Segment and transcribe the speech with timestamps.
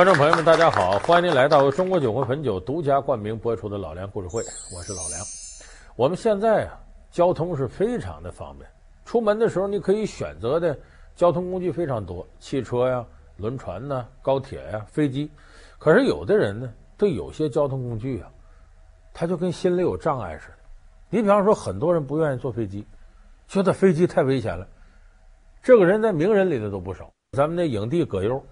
[0.00, 4.40] 观众朋友们，大家好，欢迎您来到由中国酒魂汾酒独家冠名播出的《老梁故事会》，
[4.74, 5.20] 我是老梁。
[5.94, 6.80] 我们现在啊，
[7.10, 8.66] 交通是非常的方便，
[9.04, 10.74] 出门的时候你可以选择的
[11.14, 13.04] 交通工具非常多，汽车呀、
[13.36, 15.30] 轮船呐、高铁呀、飞机。
[15.78, 18.30] 可是有的人呢，对有些交通工具啊，
[19.12, 20.54] 他就跟心里有障碍似的。
[21.10, 22.86] 你比方说，很多人不愿意坐飞机，
[23.48, 24.66] 觉得飞机太危险了。
[25.62, 28.42] 这个人在名人里头都不少，咱们那影帝葛优。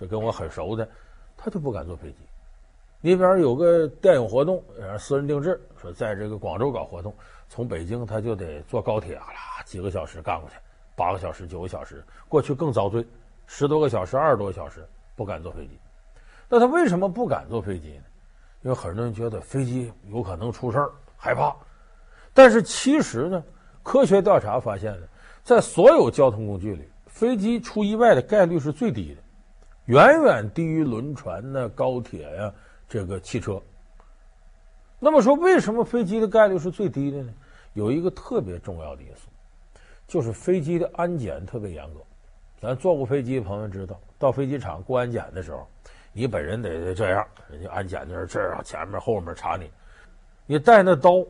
[0.00, 0.88] 就跟我很熟的，
[1.36, 2.16] 他就不敢坐飞机。
[3.00, 4.62] 你比方有个电影活动，
[4.98, 7.14] 私人定制，说在这个广州搞活动，
[7.48, 9.24] 从北京他就得坐高铁啊，
[9.64, 10.56] 几个小时干过去，
[10.96, 13.06] 八个小时、九个小时，过去更遭罪，
[13.46, 14.84] 十多个小时、二十多个小时
[15.14, 15.78] 不敢坐飞机。
[16.48, 18.04] 那他为什么不敢坐飞机呢？
[18.62, 21.54] 因为很多人觉得飞机有可能出事儿，害怕。
[22.34, 23.42] 但是其实呢，
[23.84, 25.06] 科学调查发现呢，
[25.44, 29.22] 在所有交通工具里，飞机出意外的概率是最低的。
[29.88, 32.52] 远远低于轮船呢、高铁呀、
[32.86, 33.58] 这个汽车。
[34.98, 37.32] 那么说，为什么飞机的概率是最低的呢？
[37.72, 39.28] 有一个特别重要的因素，
[40.06, 42.00] 就是飞机的安检特别严格。
[42.60, 45.66] 咱坐过飞机的朋友知道，到飞机场过安检的时候，
[46.12, 49.70] 你本人得这样，人家安检的人这样前面后面查你，
[50.44, 51.24] 你带那刀、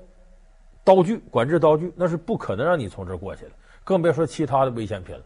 [0.83, 3.53] 刀具、管制刀具，那是不可能让你从这儿过去的，
[3.85, 5.23] 更别说其他的危险品了。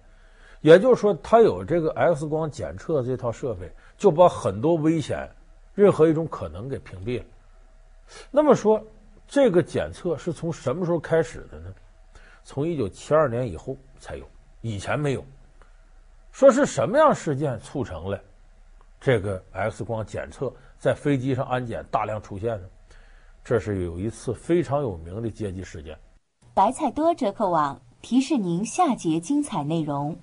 [0.63, 5.29] 也就是说，它有这个 X 光检测这套设备，就把很多危险、
[5.75, 7.25] 任何一种可能给屏蔽了。
[8.31, 8.83] 那么说，
[9.29, 11.73] 这个检测是从什么时候开始的呢？
[12.45, 14.25] 从一九七二年以后才有，
[14.61, 15.25] 以前没有。
[16.31, 18.19] 说是什么样事件促成了
[19.01, 22.69] 这个 X 光检测在飞机上安检大量出现呢？
[23.45, 25.99] 这是有一次非常有名的劫机事件。
[26.55, 30.17] 白菜多折扣网提示您下节精彩内容。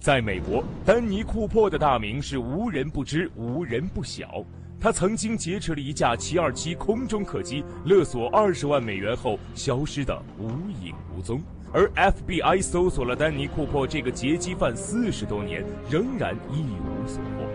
[0.00, 4.42] 在美国，丹尼·库珀的大名是无人不知、无人不晓。
[4.80, 10.48] 他曾经劫持了一架七二七空中客机，勒索二十万美元后消失得无
[10.82, 11.42] 影无踪。
[11.70, 17.46] 而 FBI 搜索了丹尼·库珀这个劫机犯四十多年，仍然一无所获。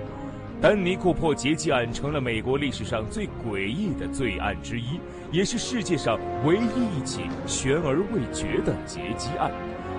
[0.62, 5.00] 丹尼·库珀劫机案成了美国历史上最诡异的罪案之一，
[5.32, 9.52] 也是世界上唯一一起悬而未决的劫机案。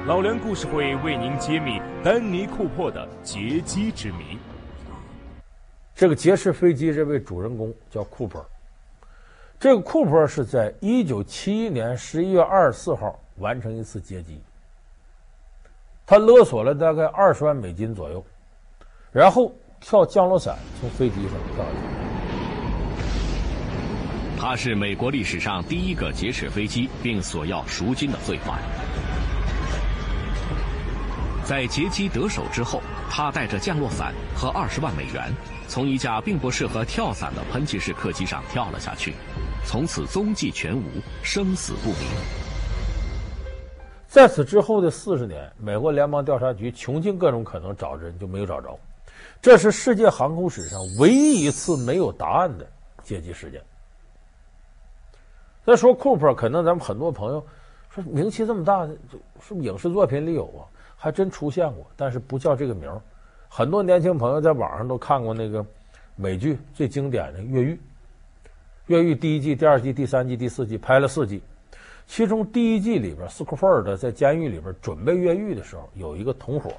[0.06, 4.38] 老梁故事会为您揭秘丹尼库珀的劫机之谜。
[5.96, 8.46] 这个劫持飞机这位主人公叫库珀，
[9.58, 14.40] 这个库珀是在一九七一年十一月二十四号完成一次劫机，
[16.06, 18.24] 他勒索了大概二十万美金左右，
[19.10, 21.78] 然后跳降落伞从飞机上跳下去。
[24.38, 28.60] 他是美国历史上第一个劫持飞机并索要赎金的罪犯。
[31.46, 35.32] 在劫机得手之后，他带着降落伞和二十万美元，
[35.68, 39.14] 从一架并不适合跳伞的喷气式客机上跳了下去，
[39.64, 40.82] 从此踪迹全无，
[41.22, 42.00] 生死不明。
[44.08, 48.76] 在此之后的四十年，美国联邦调查局穷尽各种可能找人，就没有找着。
[49.40, 52.66] 这是世界航空史上唯一一次没有答案的
[53.04, 53.62] 劫机事件。
[55.64, 57.46] 再说库珀，可能咱们很多朋友
[57.88, 60.66] 说名气这么大，是不是影视作品里有啊？
[60.96, 63.00] 还真出现过，但是不叫这个名儿。
[63.48, 65.64] 很多年轻朋友在网上都看过那个
[66.16, 67.72] 美剧最经典的《越狱》。
[68.86, 71.42] 《越狱》第一季、第二季、第三季、第四季拍了四季，
[72.06, 76.70] 其中第一季里边，斯库菲尔德在监狱里边准备越狱的时候，有一个同伙。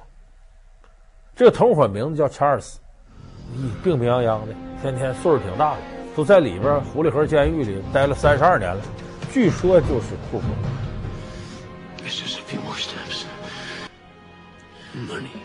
[1.36, 2.80] 这个同伙名字叫查尔斯，
[3.82, 5.80] 病病殃殃的，天天岁数挺大的，
[6.16, 8.82] 都在里边狐狸河监狱里待了三十二年了。
[9.30, 10.48] 据说就是库珀。
[15.06, 15.42] Money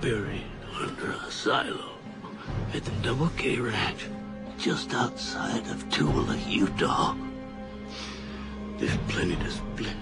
[0.00, 0.46] buried
[0.80, 1.98] under a silo
[2.72, 4.06] at the Double K Ranch,
[4.56, 7.14] just outside of Tooele, Utah.
[8.78, 9.92] There's plenty to split.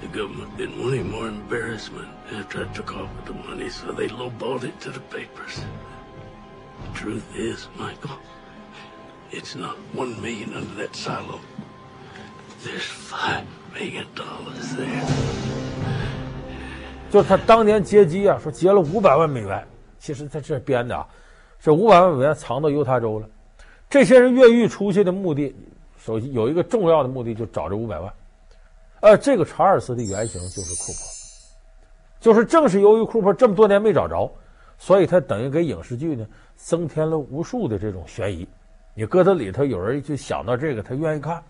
[0.00, 3.90] The government didn't want any more embarrassment after I took off with the money, so
[3.90, 5.60] they lowballed it to the papers.
[6.84, 8.20] The truth is, Michael,
[9.32, 11.40] it's not one million under that silo.
[12.62, 15.53] There's five million dollars there.
[17.14, 19.64] 就是他当年劫机啊，说劫了五百万美元，
[20.00, 21.06] 其实在这编的啊，
[21.60, 23.28] 这五百万美元藏到犹他州了。
[23.88, 25.54] 这些人越狱出去的目的，
[25.96, 28.12] 首先有一个重要的目的，就找这五百万。
[28.98, 31.06] 呃，这个查尔斯的原型就是库珀，
[32.18, 34.28] 就是正是由于库珀这么多年没找着，
[34.76, 36.26] 所以他等于给影视剧呢
[36.56, 38.44] 增添了无数的这种悬疑。
[38.92, 41.40] 你搁在里头，有人就想到这个，他愿意看。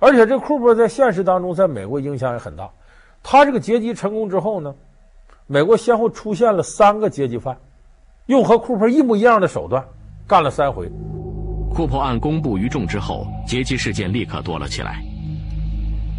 [0.00, 2.68] 而且这库珀在现实当中，在美国影响也很大。
[3.28, 4.72] 他这个劫机成功之后呢，
[5.48, 7.58] 美国先后出现了三个劫机犯，
[8.26, 9.84] 用和库珀一模一样的手段
[10.28, 10.88] 干了三回。
[11.74, 15.02] 库珀案公布于众之后，劫机事件立刻多了起来。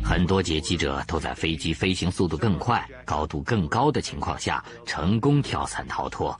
[0.03, 6.37] 很多劫机者都在飞机飞行速度更快、高度更高的情况下成功跳伞逃脱。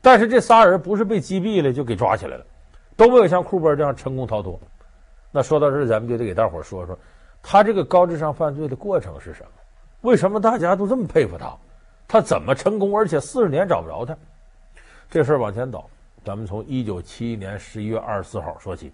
[0.00, 2.46] 但是这仨人不是被击毙了就给抓起来了，
[2.96, 4.56] 都没有像库珀这样成功逃脱。
[5.32, 6.96] 那说到这儿，咱们就得给大伙说说，
[7.42, 9.50] 他这个高智商犯罪的过程是什么？
[10.02, 11.56] 为什么大家都这么佩服他？
[12.06, 14.16] 他怎么成功，而且四十年找不着他？
[15.10, 15.88] 这事儿往前倒，
[16.24, 18.92] 咱们从一九七一年十一月二十四号说起。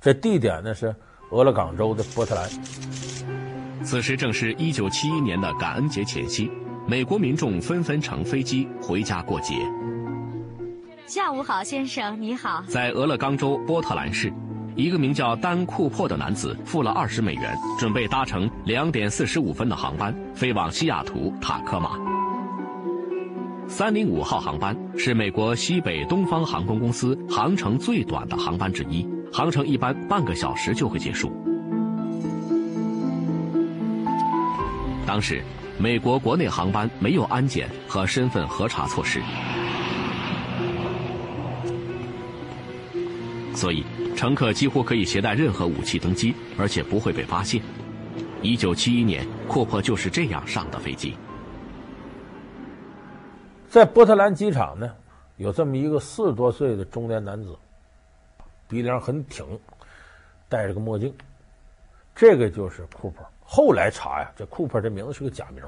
[0.00, 0.94] 这地点呢是
[1.30, 2.48] 俄勒冈州的波特兰。
[3.84, 6.50] 此时正是一九七一年的感恩节前夕，
[6.86, 9.54] 美国民众纷纷乘飞机回家过节。
[11.06, 12.64] 下午好，先生，你好。
[12.68, 14.32] 在俄勒冈州波特兰市。
[14.76, 21.90] 一个名叫丹·库珀的男子付了二十美元，准备搭乘两点四十五分的航班飞往西雅图塔科马。
[23.68, 31.32] 三零五号航班是美国西北东方航空公司航程最短的航班之一，航程一般半个小时就会结束。
[35.06, 35.40] 当时，
[35.78, 39.22] 美国国内航班没有安检和身份核查措施，
[43.54, 43.84] 所以。
[44.14, 47.60] 乘客几乎可以携带任何武器登机，而且不会被发现。
[48.42, 51.16] 一九七一年，库珀就是这样上的飞机。
[53.68, 54.88] 在波特兰机场呢，
[55.36, 57.56] 有这么一个四十多岁的中年男子，
[58.68, 59.44] 鼻梁很挺，
[60.48, 61.12] 戴着个墨镜。
[62.14, 63.26] 这个就是库珀。
[63.42, 65.64] 后来查呀，这库珀这名字是个假名。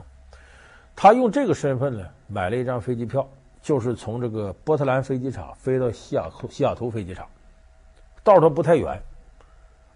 [0.94, 3.28] 他用这个身份呢，买了一张飞机票，
[3.60, 7.26] 就是从这个波特兰飞机场飞到西雅图西雅图飞机场。
[8.26, 9.00] 道它不太远，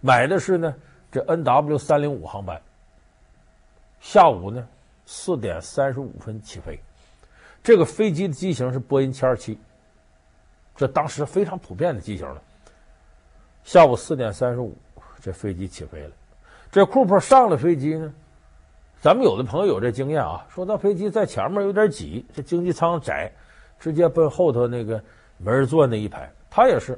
[0.01, 0.73] 买的是呢
[1.11, 2.63] 这 N W 三零五航班，
[3.99, 4.69] 下午呢
[5.05, 6.79] 四点三十五分起飞，
[7.61, 9.59] 这个飞机的机型是波音七二七，
[10.77, 12.41] 这当时非常普遍的机型了。
[13.65, 14.77] 下午四点三十五，
[15.21, 16.13] 这飞机起飞了，
[16.71, 18.15] 这库珀上了飞机呢，
[19.01, 23.33] 咱们有的朋友有这经验啊，说到飞机在前面有点挤，这经济舱窄，
[23.81, 25.03] 直接奔后头那个
[25.37, 26.97] 没人坐那一排，他也是。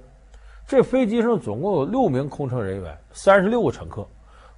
[0.72, 4.08] 这飞机上总共有六名空乘人员，三十六个乘客。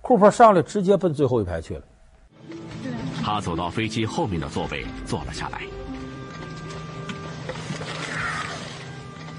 [0.01, 1.83] 库珀上来直接奔最后一排去了。
[3.21, 5.63] 他走到飞机后面的座位坐了下来。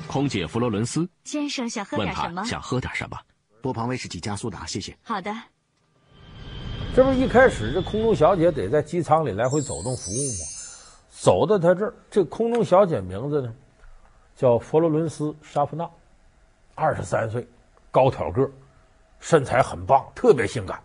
[0.06, 2.44] 空姐弗罗伦斯先生想喝点什么？
[2.44, 3.18] 想喝点什么？
[3.62, 4.94] 波旁威士忌加苏打，谢谢。
[5.02, 5.34] 好的。
[6.94, 10.44] 这不是一开始这空中小姐得在机舱里来回走动服务吗？
[11.10, 13.54] 走到他这儿，这空中小姐名字呢，
[14.36, 15.90] 叫佛罗伦斯·沙夫纳。
[16.76, 17.48] 二十三岁，
[17.90, 18.48] 高挑个，
[19.20, 20.80] 身材很棒，特别性感。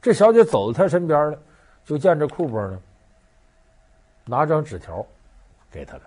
[0.00, 1.38] 这小姐走到他身边了，
[1.84, 2.80] 就见着库珀呢，
[4.24, 5.04] 拿张纸条
[5.70, 6.02] 给他了。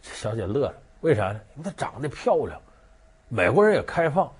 [0.00, 1.40] 这小姐乐了，为啥呢？
[1.56, 2.60] 因为她长得漂亮。
[3.28, 4.30] 美国人也开放，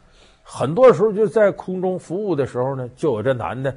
[0.42, 3.74] 很多时候就在空中服务的时候呢，就有这男的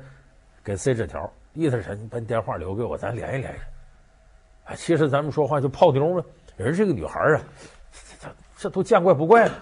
[0.63, 3.59] 给塞纸条，意思是你把电话留给我，咱联系联系。
[4.65, 6.23] 啊，其实咱们说话就泡妞嘛，
[6.55, 7.41] 人这个女孩啊，
[8.21, 9.53] 这这都见怪不怪了。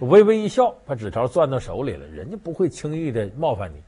[0.00, 2.06] 微微一笑，把纸条攥到手里了。
[2.06, 3.82] 人家不会轻易的冒犯你。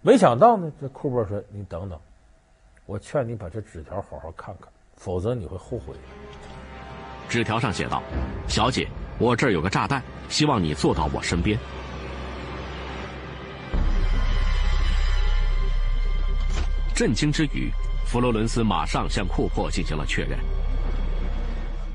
[0.00, 1.98] 没想到呢，这库珀说：“你等等，
[2.86, 5.94] 我劝你把这纸条好好看看，否则你会后悔。”
[7.28, 8.02] 纸条上写道
[8.48, 8.88] ：“小姐，
[9.18, 11.58] 我这儿有个炸弹，希望你坐到我身边。”
[16.94, 17.70] 震惊之余，
[18.06, 20.38] 弗罗伦斯马上向库珀进行了确认：“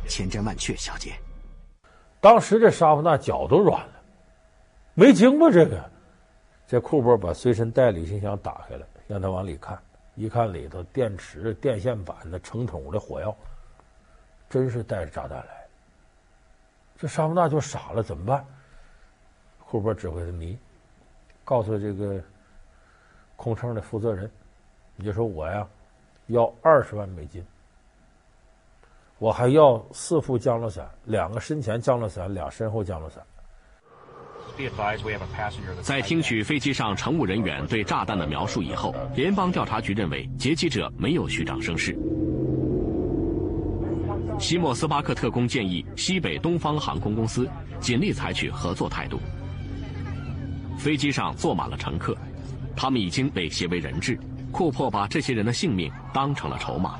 [0.08, 1.14] 千真万确，小姐。”
[2.25, 4.01] 当时这沙夫纳脚都软了，
[4.96, 5.88] 没经过这个，
[6.65, 9.77] 这库珀把随身带旅行箱打开了，让他往里看，
[10.15, 13.38] 一看里头电池、电线板的成桶的火药，
[14.50, 15.67] 真是带着炸弹来。
[16.98, 18.44] 这沙夫纳就傻了，怎么办？
[19.60, 20.58] 库珀指挥他：“你
[21.44, 22.20] 告诉这个
[23.36, 24.32] 空乘的负责人，
[24.96, 25.67] 你就说我呀，
[26.25, 27.46] 要二十万美金。”
[29.17, 33.24] 我还要四副降落伞，两个身前降落伞，俩身后降落伞。
[35.81, 41.98] 在听取飞机上乘务人员对炸弹的描述以后，联邦调查局认为劫机者没有虚张声势。
[44.38, 49.19] 西莫斯巴克特工建议西北东方航空公司尽力采取合作态度。
[50.77, 52.15] 飞机上坐满了乘客，
[52.75, 54.19] 他们已经被挟为人质。
[54.51, 57.00] 库珀把这些人的性命当成了筹码。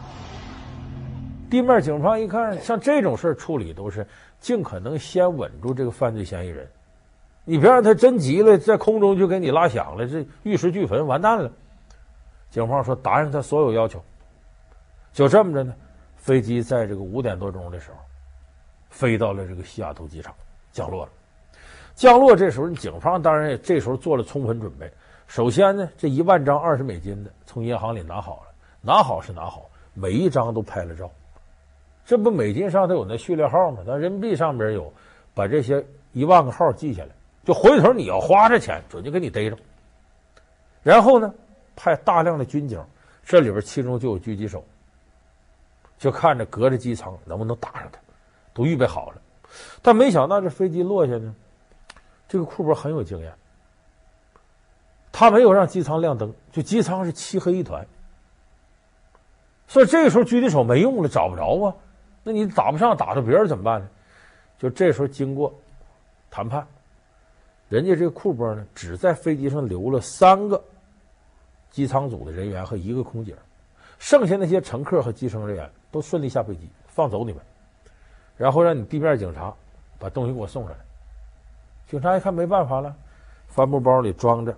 [1.50, 4.06] 地面警方一看，像这种事处理都是
[4.40, 6.68] 尽可能先稳住这个犯罪嫌疑人，
[7.44, 11.52] 你别让他真急了，在空中就给你拉响了，这玉石俱焚，完蛋了。
[12.50, 14.04] 警方说答应他所有要求，
[15.14, 15.74] 就这么着呢，
[16.16, 17.98] 飞机在这个五点多钟的时候，
[18.90, 20.34] 飞到了这个西雅图机场，
[20.72, 21.12] 降落了。
[21.94, 24.92] 降落这时候，警方当然也这时候做了充分准备。
[25.28, 31.10] 首先呢，这一万张二十美金的从银行里拿好了，拿好是拿好，每一张都拍了照。
[32.06, 33.80] 这不美金上头有那序列号吗？
[33.86, 34.94] 咱人民币上边有，
[35.34, 35.84] 把这些
[36.14, 37.10] 一万个号记下来，
[37.44, 39.58] 就回头你要花这钱，准就给你逮着。
[40.84, 41.34] 然后呢，
[41.76, 42.80] 派大量的军警，
[43.24, 44.64] 这里边其中就有狙击手，
[45.98, 48.00] 就看着隔着机舱能不能打上他，
[48.54, 49.22] 都预备好了。
[49.82, 51.36] 但没想到这飞机落下呢。
[52.28, 53.32] 这个库珀很有经验，
[55.12, 57.86] 他没有让机舱亮灯，就机舱是漆黑一团。
[59.68, 61.76] 所以这个时候狙击手没用了，找不着啊。
[62.28, 63.88] 那你打不上，打到别人怎么办呢？
[64.58, 65.54] 就这时候经过
[66.32, 66.66] 谈判，
[67.70, 70.60] 人家这个库珀呢，只在飞机上留了三个
[71.70, 73.36] 机舱组的人员和一个空姐，
[74.00, 77.40] 剩下那些乘客和机舱人员都顺利下飞机，放走你们，
[78.36, 79.54] 然后让你地面警察
[80.00, 80.78] 把东西给我送上来。
[81.88, 82.96] 警察一看没办法了，
[83.50, 84.58] 帆布包里装着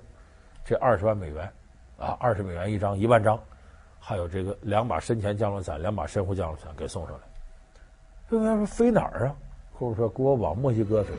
[0.64, 1.52] 这二十万美元，
[1.98, 3.38] 啊，二十美元一张，一万张，
[4.00, 7.20] 还有这个两把深潜降落伞，两把深湖降落伞给送上来。
[8.30, 9.36] 飞行员说：“飞哪儿啊？”
[9.74, 11.14] 库珀说：“给我往墨西哥飞。”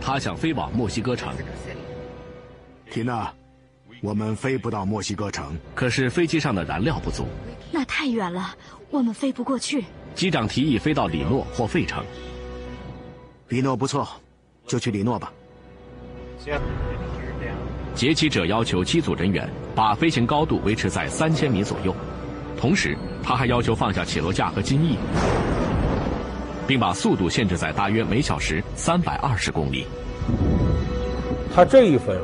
[0.00, 1.34] 他想飞往墨西哥城。
[2.90, 3.30] 缇娜，
[4.00, 5.54] 我们飞不到墨西哥城。
[5.74, 7.26] 可是飞机上的燃料不足，
[7.70, 8.54] 那太远了，
[8.90, 9.84] 我们飞不过去。
[10.14, 12.02] 机长提议飞到里诺或费城。
[13.48, 14.08] 里诺不错，
[14.66, 15.30] 就去里诺吧。
[16.38, 16.58] 行
[17.94, 21.94] 劫机者要求机组人员把飞行高度维持在三千米左右，
[22.58, 24.96] 同时他还要求放下起落架和襟翼，
[26.66, 29.86] 并把速度限制在大约每小时三百二十公里。
[31.54, 32.20] 他这一吩咐，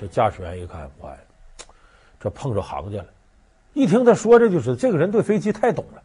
[0.00, 1.18] 这驾驶员一看，坏了，
[2.20, 3.06] 这碰着行家了。
[3.74, 6.02] 一听他说这就是这个人对飞机太懂了，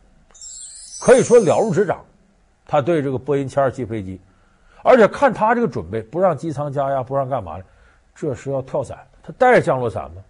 [1.01, 2.05] 可以说了如指掌。
[2.65, 4.19] 他对这个波音七二七飞机。
[4.83, 7.63] 而且看他这个准备，不让机舱加压，不让干嘛呢？
[8.15, 10.23] 这是要跳伞，他带着降落伞吗？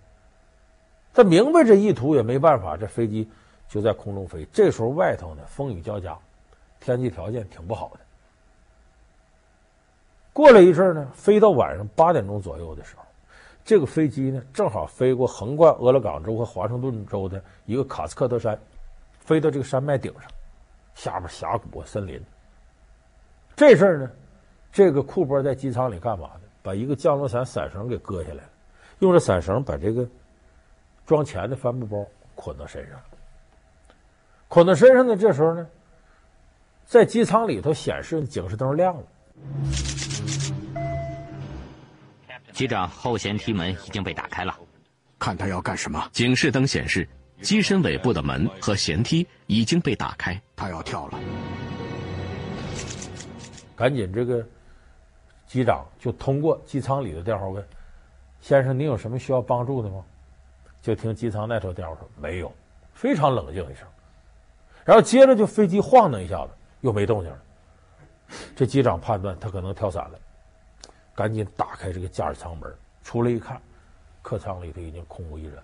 [1.14, 3.30] 他明白这意图也没办法，这飞机
[3.72, 4.46] 就在空中飞。
[4.52, 6.20] 这时候外头呢，风雨交加，
[6.82, 8.00] 天气条件挺不好的。
[10.34, 13.04] 过了一阵呢，飞到晚上八点钟左右的时候，
[13.64, 18.60] 这个飞机呢正好飞过横贯俄勒冈州和华盛顿州的一个卡斯克特山，
[19.22, 20.30] 飞到这个山脉顶上，
[20.94, 22.22] 下边峡谷森林。
[23.56, 24.12] 这事儿呢。
[24.74, 26.42] 这个库珀在机舱里干嘛呢？
[26.64, 28.50] 把一个降落伞伞绳给割下来了，
[29.00, 30.08] 用这伞绳把这个
[31.06, 32.98] 装钱的帆布包捆到身上。
[34.52, 35.66] 捆到身上呢，这时候呢，
[36.86, 39.04] 在机舱里头显示警示灯亮了。
[42.52, 44.54] 机长，后舷梯门已经被打开了。
[45.18, 46.06] 看他要干什么？
[46.12, 47.08] 警示灯显示，
[47.42, 50.38] 机身尾部的门和舷梯已经被打开。
[50.54, 51.20] 他要跳了。
[53.74, 54.46] 赶紧这个。
[55.48, 57.66] 机长就通过机舱里的电话问
[58.42, 60.04] ：“先生，您有什么需要帮助的吗？”
[60.82, 62.52] 就听机舱那头电话说：“没有。”
[62.94, 63.86] 非常冷静一声，
[64.84, 66.50] 然后接着就飞机晃荡一下子，
[66.82, 67.38] 又没动静了。
[68.56, 70.20] 这机长判断他可能跳伞了，
[71.14, 72.74] 赶紧打开这个驾驶舱门，
[73.04, 73.62] 出来一看，
[74.22, 75.64] 客舱里头已经空无一人了。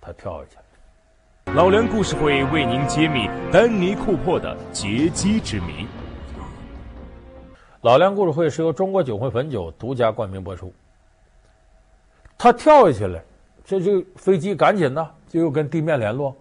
[0.00, 1.54] 他跳下去了。
[1.54, 5.86] 老梁故事会为您揭秘丹尼库珀的劫机之谜。
[7.80, 10.72] 老梁故事会是由中国酒会汾酒独家冠名播出。
[12.36, 13.22] 他跳下去了，
[13.64, 16.36] 这就飞机赶紧呢，就又跟地面联络，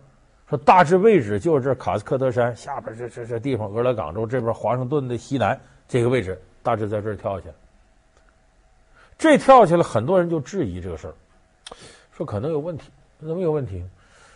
[0.50, 7.52] 说大致位置就是这卡斯科德山下边这这这地方，俄勒冈州这边华盛顿的西南这个位置，大致在这儿跳下去。
[9.18, 11.14] 这跳下去了，很多人就质疑这个事儿，
[12.16, 12.90] 说可能有问题。
[13.20, 13.84] 怎么有问题？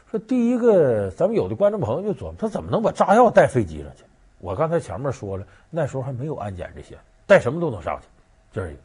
[0.09, 4.03] 说第一个，咱们有的观众朋友就琢磨，他怎么能把炸药带飞机上去？
[4.39, 8.07] 我刚才前面说了，那时候还没有安检这些，带什么都能上去，
[8.51, 8.81] 这是一个。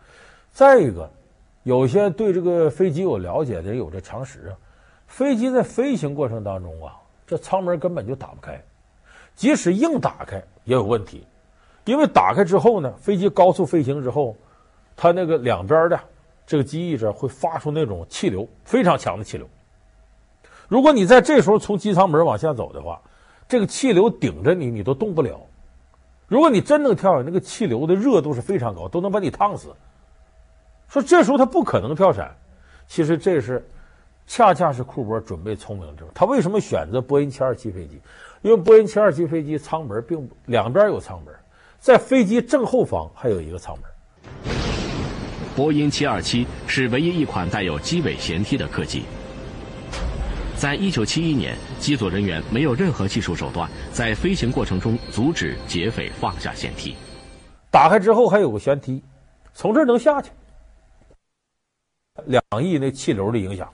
[0.52, 1.10] 再一个，
[1.64, 4.52] 有些对这个飞机有了解的有这常识啊，
[5.06, 6.94] 飞机在飞行过程当中啊，
[7.26, 8.62] 这舱门根本就打不开，
[9.34, 11.26] 即使硬打开也有问题，
[11.84, 14.36] 因为打开之后呢，飞机高速飞行之后，
[14.94, 15.98] 它那个两边的
[16.46, 19.48] 这个机翼这会发出那种气流，非常强的气流。
[20.68, 23.00] 如果你在这时候从机舱门往下走的话，
[23.48, 25.40] 这个气流顶着你，你都动不了。
[26.28, 29.74] 如果你真能跳下，那个气流的热度是非常高，都能把你烫死。
[30.88, 32.36] 说这时候他不可能跳伞，
[32.86, 33.64] 其实这是
[34.26, 38.00] 恰恰是库珀准备聪明之后，他为什么选择波音七二七飞机？
[38.42, 41.34] 因为波音七二七飞机舱门并不两边有舱门，
[41.78, 43.84] 在飞机正后方还有一个舱门。
[45.54, 49.04] 波音七二七是唯一一款带有机尾舷梯的客机。
[50.56, 56.96] 在一九七一年，机组人员没有任何技术手段，在飞行过程中阻止劫匪放下舷梯。
[57.70, 59.02] 打开之后还有个舷梯，
[59.54, 60.30] 从这儿能下去。
[62.24, 63.70] 两翼那气流的影响，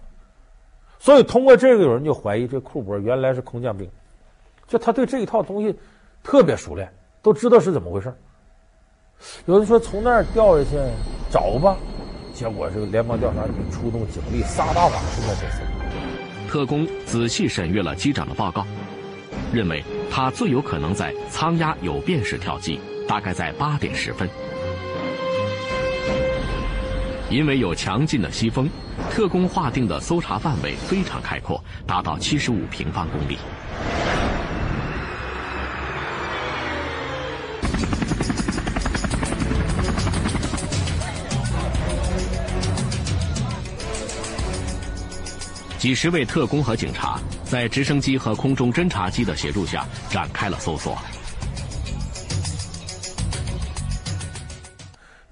[1.02, 3.90] 所以通过这个，有人就怀疑这库珀原来是空降兵，
[4.68, 5.76] 就他对这一套东西
[6.23, 6.88] 特别熟练，
[7.21, 8.14] 都知道是怎么回事。
[9.47, 10.76] 有人说从那儿掉下去
[11.28, 11.76] 找吧，
[12.32, 15.62] 结果这个联邦调查局出动警力撒大网式的这次。
[16.49, 18.64] 特工仔细审阅了机长的报告，
[19.52, 22.78] 认为他最有可能在舱压有变时跳机，
[23.09, 24.28] 大概在八点十分。
[27.32, 28.68] 因为有强劲的西风，
[29.10, 33.38] 特工划定的搜查范围非常开阔，达到七十五平方公里。
[45.78, 50.98] 几十位特工和警察在直升机和空中侦察机的协助下展开了搜索。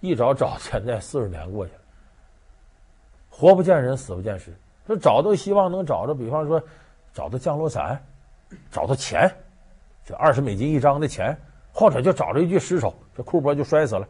[0.00, 1.80] 一找找，现在四十年过去了。
[3.40, 4.54] 活不见人，死不见尸。
[4.86, 6.62] 说找到希望能找着，比方说
[7.14, 7.98] 找到降落伞，
[8.70, 9.34] 找到钱，
[10.04, 11.34] 这二十美金一张的钱，
[11.72, 14.06] 或者就找着一具尸首，这库珀就摔死了。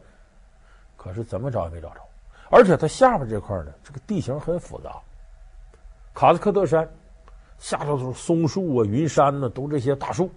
[0.97, 2.01] 可是怎么找也没找着，
[2.49, 4.99] 而且它下边这块呢，这个地形很复杂。
[6.13, 6.85] 卡斯克特山
[7.57, 10.29] 下头都是松树啊、云杉呢，都这些大树，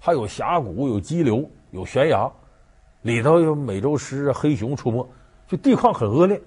[0.00, 2.32] 还有峡谷、有激流、有悬崖，
[3.02, 5.06] 里头有美洲狮啊、黑熊出没，
[5.46, 6.40] 就地况很恶劣。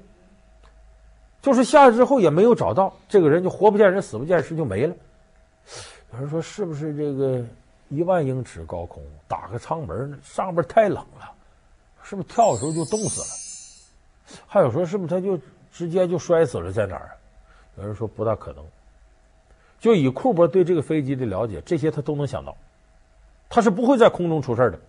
[1.45, 4.95] 就是下去之后也没有找到这个人，就活不见人，死不见尸，就没了。
[6.11, 7.45] 有人说是不是这个
[7.89, 11.31] 一万英尺高空打开舱门，上边太冷了，
[12.01, 14.39] 是不是跳的时候就冻死了？
[14.47, 15.39] 还有说是不是他就
[15.71, 17.11] 直接就摔死了在哪儿？
[17.77, 18.65] 有人说不大可能。
[19.79, 22.57] 就以库珀对这个飞机的了解，这些他都能想到，
[23.47, 24.79] 他是不会在空中出事的。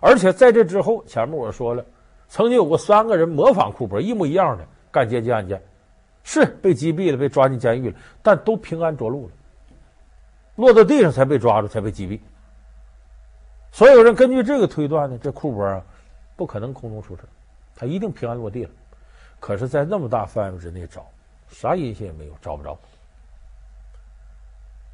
[0.00, 1.84] 而且在这之后，前面我说了，
[2.28, 5.62] 曾经有过三个人模仿库珀一模一样的干劫机案件。
[6.22, 9.32] 是被击毙了，被抓进监狱了，但都平安着陆了。
[10.56, 12.20] 落到地上才被抓住，才被击毙。
[13.70, 15.82] 所有人根据这个推断呢，这库珀啊，
[16.36, 17.22] 不可能空中出事，
[17.74, 18.70] 他一定平安落地了。
[19.40, 21.06] 可是，在那么大范围之内找，
[21.48, 22.78] 啥音信也没有，找不着。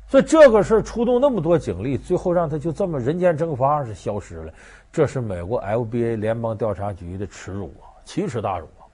[0.06, 4.54] 所以这个事出动那么多警力，最后让他就这么人间蒸发是消失了，
[4.90, 8.88] 这是美国 LBA 联邦调查局的耻辱啊，奇耻大辱啊。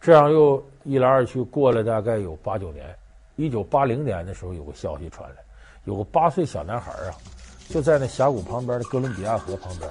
[0.00, 2.96] 这样又一来二去过了大概有八九年，
[3.34, 5.36] 一九八零年的时候有个消息传来，
[5.84, 7.10] 有个八岁小男孩啊，
[7.68, 9.90] 就在那峡谷旁边的哥伦比亚河旁边，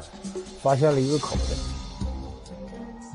[0.61, 1.41] 发现了一个口袋。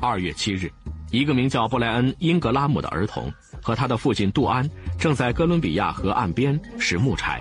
[0.02, 0.70] 二月七日，
[1.10, 7.40] 一个名叫布莱恩·英格拉姆的儿童和他的父亲杜安正在哥伦比亚河岸边拾木柴，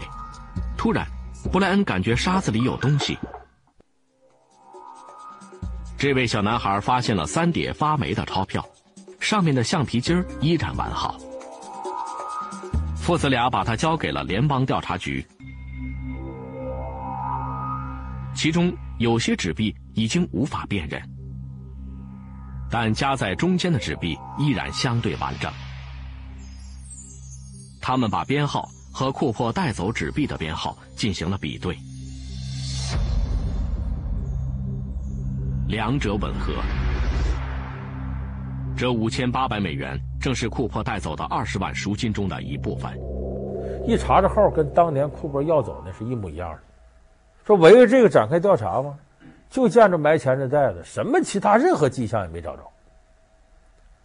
[0.78, 1.06] 突然，
[1.52, 3.17] 布莱恩感觉沙子里有东西。
[5.97, 8.65] 这位小男孩发现了三叠发霉的钞票。
[9.19, 11.17] 上面的橡皮筋儿依然完好。
[12.95, 15.25] 父子俩把它交给了联邦调查局。
[18.36, 21.01] 其中有些纸币已经无法辨认，
[22.69, 25.51] 但夹在中间的纸币依然相对完整。
[27.82, 31.77] 他们把编号和库珀带走纸币的编号进行了比对，
[35.67, 36.53] 两者吻合。
[38.79, 42.97] 这五千八百美元正是库珀带走的二十万赎金中的一部分。
[43.85, 46.59] 一查这号，跟当年库珀要走的是一模一样的。
[47.45, 48.97] 说围着这个展开调查吗？
[49.49, 52.63] 就见着埋钱的袋子，什么其他任何迹象也没找着。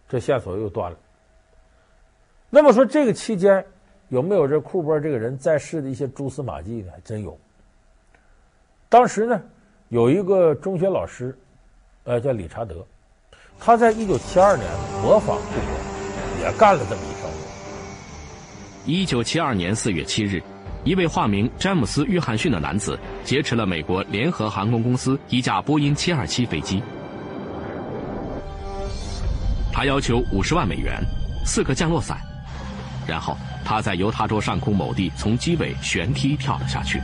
[0.09, 0.97] 这线索又断了。
[2.49, 3.65] 那么说这个期间
[4.09, 6.91] 有没有这库珀这个人在世的一些蛛丝马迹呢？
[6.93, 7.39] 还真有。
[8.89, 9.41] 当时呢，
[9.87, 11.33] 有一个中学老师，
[12.03, 12.85] 呃，叫理查德。
[13.59, 14.69] 他在一九七二年
[15.01, 17.35] 模仿库珀，也干了这么一条路。
[18.85, 20.41] 一九七二年四月七日，
[20.83, 26.83] 一位化名詹姆斯·约翰逊的男子劫持了美国联合航空公司一架波音七二七飞机。
[29.73, 31.01] 他要求五十万美元，
[31.43, 32.19] 四个降落伞，
[33.07, 37.01] 然后他在犹他州上空某地从机尾悬梯跳了下去。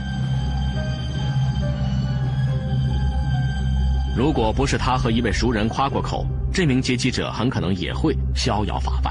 [4.16, 6.24] 如果不是他和一位熟人夸过口。
[6.52, 9.10] 这名劫机者很可能也会逍遥法外。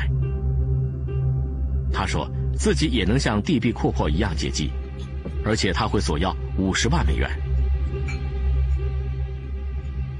[1.91, 4.69] 他说自己也能像蒂比库珀一样劫机，
[5.43, 7.29] 而且他会索要五十万美元。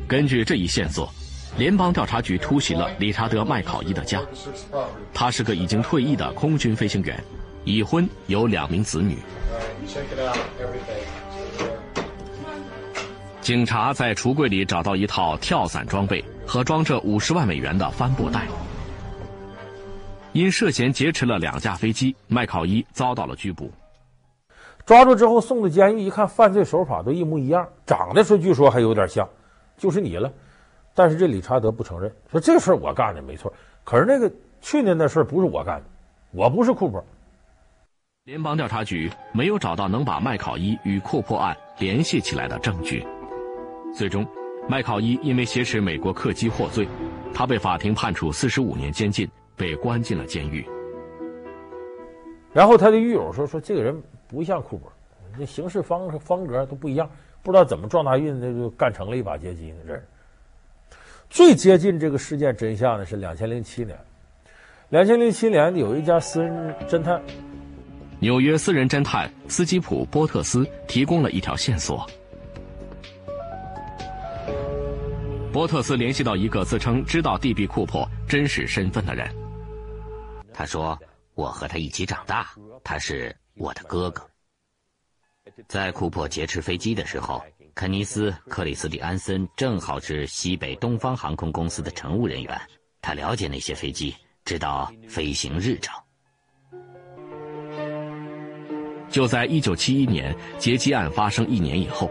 [0.08, 1.10] 根据这一线索，
[1.58, 4.20] 联邦调查局突袭了理查德·麦考伊的家。
[5.14, 7.24] 他是个已经退役的空军飞行员，
[7.64, 9.18] 已婚，有两名子女。
[13.42, 18.46] 警察在橱柜里找到一套跳伞装备和装着五十万美元的帆布袋。
[20.34, 23.72] 因涉嫌劫持了两架飞机，麦考伊遭到了拘捕。
[24.86, 29.30] 抓住之后送到监狱，一看犯罪手法都一模一样，长得说据说还有点像，
[29.78, 30.30] 就是你了。
[30.94, 33.54] 但是这理查德不承认，说这事儿我干的没错。
[33.86, 35.86] 可是那个去年的事儿不是我干的，
[36.32, 37.02] 我不是库珀。
[38.26, 43.08] 联邦调查局没有找到能把麦考伊与库珀案联系起来的证据。
[43.96, 44.28] 最终，
[44.68, 46.88] 麦考伊因为挟持美国客机获罪，
[47.34, 50.66] 他被法庭判处四十五年监禁，被关进了监狱。
[52.54, 54.92] 然后他的狱友说：“说这个人不像库珀，
[55.38, 57.10] 这行事方风格都不一样，
[57.42, 60.02] 不知道怎么撞大运，那就干成了一把劫机呢。”这
[61.30, 63.98] 最接近这个事件真相的是两千零七年。
[64.90, 67.22] 两千零七年有一家私人侦探，
[68.20, 72.06] 纽约私人侦探斯基普·波特斯提供了一条线索。
[75.52, 79.30] 波特斯联系到一个自称知道蒂比库珀真实身份的人。
[80.54, 80.98] 他说
[81.36, 82.48] ：“我和他一起长大，
[82.86, 84.26] 他是我的哥哥。
[85.68, 87.44] 在库珀劫持飞机的时候，
[87.76, 92.62] 肯尼斯·克里斯蒂安森正好是西北东方航空公司的乘务人员，
[93.02, 95.94] 他了解那些飞机，知道飞行日程。”
[99.10, 102.10] 就在一九七一年劫机案发生一年以后。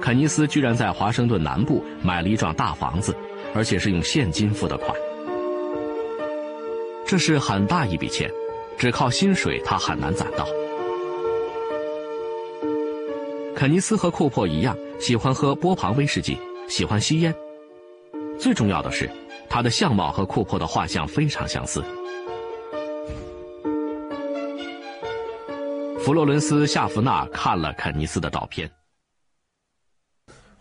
[0.00, 3.14] 肯尼斯居然在华盛顿南部买了一幢大房子，
[3.54, 4.96] 而且是用现金付的款。
[7.06, 8.30] 这是很大一笔钱，
[8.78, 10.46] 只靠薪水他很难攒到。
[13.54, 17.34] 肯尼斯和库珀一样，喜欢喝波旁威士忌，喜欢吸烟。
[18.38, 19.10] 最重要的是，
[19.50, 21.84] 他的相貌和库珀的画像非常相似。
[26.02, 28.70] 弗洛伦斯·夏弗纳看了肯尼斯的照片。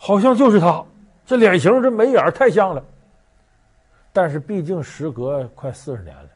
[0.09, 0.83] 好像就是他，
[1.23, 2.83] 这脸型这眉眼太像了。
[4.11, 6.29] 但是毕竟时隔快四十年了，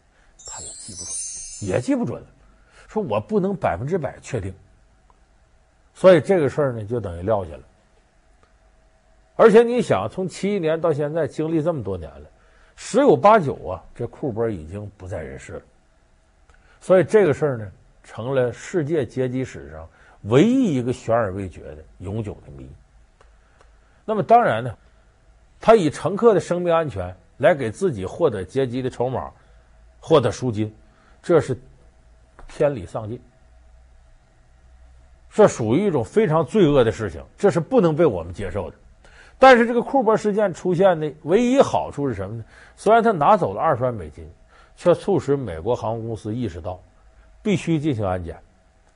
[0.45, 2.27] 他也记不准，也记不准了。
[2.87, 4.53] 说我不能百分之百确定，
[5.95, 7.63] 所以这个事儿呢就等于撂下了。
[9.35, 12.27] 而且你想，从七一年到现在，经历这么多年了，
[12.75, 15.61] 十有八九啊，这库珀已经不在人世了。
[16.79, 17.71] 所以这个事儿呢，
[18.03, 19.89] 成了世界劫机史上
[20.25, 22.69] 唯一一个悬而未决的永久的谜。
[24.05, 24.75] 那么当然呢，
[25.61, 29.31] 他以乘客的生命安全来给自己获得劫机的筹码，
[29.99, 30.73] 获得赎金，
[31.21, 31.57] 这是
[32.47, 33.19] 天理丧尽，
[35.31, 38.75] 这属于一种非常罪恶的事情，这是不能被我们接受的。
[39.39, 42.45] 但是这个库珀事件出现的唯一好处是什么呢？
[42.75, 44.29] 虽然他拿走了二十万美金，
[44.75, 46.79] 却促使美国航空公司意识到
[47.41, 48.37] 必须进行安检，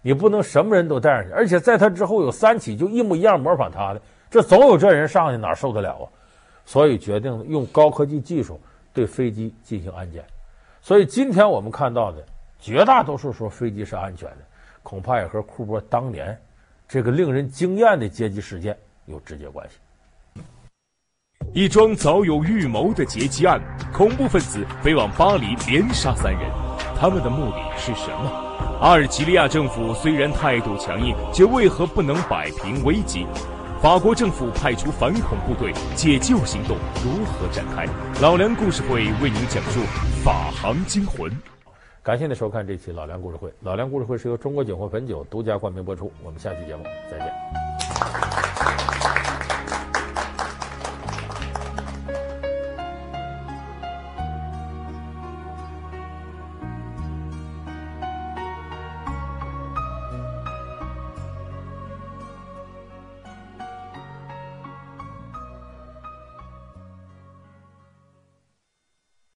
[0.01, 4.01] 你不能什么人都带上去，而且在他之后有三起就一模一样模仿他的。
[4.29, 6.05] 这总有这人上去哪受得了啊？
[6.65, 8.59] 所以决定用高科技技术
[8.93, 10.23] 对飞机进行安检。
[10.81, 12.23] 所以今天我们看到的
[12.59, 14.37] 绝大多数说飞机是安全的，
[14.83, 16.37] 恐怕也和库珀当年
[16.87, 19.75] 这个令人惊艳的劫机事件有直接关系。
[21.53, 23.61] 一桩早有预谋的劫机案，
[23.93, 26.41] 恐怖分子飞往巴黎连杀三人，
[26.99, 28.29] 他们的目的是什么？
[28.81, 33.25] 阿尔及利亚政府虽然态度强硬，却为何不能摆平危机？
[33.81, 37.85] 法国政府派出反恐部队，解救行动如何展开？
[38.19, 39.79] 老梁故事会为您讲述
[40.23, 41.29] 《法航惊魂》。
[42.01, 43.53] 感谢您收看这期老梁故事会。
[43.61, 46.11] 老梁故事会是由中国酒魂汾酒独家冠名播出。
[46.23, 48.46] 我们下期节目再见。